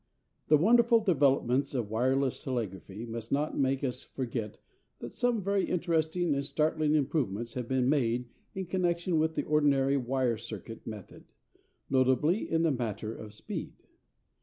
[0.47, 4.57] The wonderful developments of wireless telegraphy must not make us forget
[4.97, 9.97] that some very interesting and startling improvements have been made in connection with the ordinary
[9.97, 11.25] wire circuit method:
[11.87, 13.73] notably in the matter of speed.